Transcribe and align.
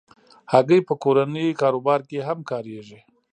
هګۍ 0.51 0.79
په 0.87 0.93
کورني 1.03 1.45
کاروبار 1.61 1.99
کې 2.09 2.19
هم 2.27 2.39
کارېږي. 2.49 2.99